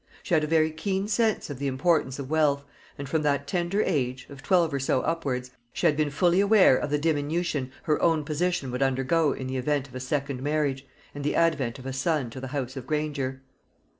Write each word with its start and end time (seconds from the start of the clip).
She 0.23 0.33
had 0.33 0.43
a 0.43 0.47
very 0.47 0.71
keen 0.71 1.07
sense 1.07 1.51
of 1.51 1.59
the 1.59 1.67
importance 1.67 2.17
of 2.17 2.27
wealth, 2.27 2.63
and 2.97 3.07
from 3.07 3.21
that 3.21 3.45
tender 3.45 3.83
age, 3.83 4.25
of 4.31 4.41
twelve 4.41 4.73
or 4.73 4.79
so 4.79 5.01
upwards, 5.01 5.51
she 5.73 5.85
had 5.85 5.95
been 5.95 6.09
fully 6.09 6.39
aware 6.39 6.75
of 6.75 6.89
the 6.89 6.97
diminution 6.97 7.71
her 7.83 8.01
own 8.01 8.23
position 8.25 8.71
would 8.71 8.81
undergo 8.81 9.31
in 9.31 9.45
the 9.45 9.57
event 9.57 9.87
of 9.87 9.93
a 9.93 9.99
second 9.99 10.41
marriage, 10.41 10.87
and 11.13 11.23
the 11.23 11.35
advent 11.35 11.77
of 11.77 11.85
a 11.85 11.93
son 11.93 12.31
to 12.31 12.41
the 12.41 12.47
house 12.47 12.75
of 12.75 12.87
Granger. 12.87 13.43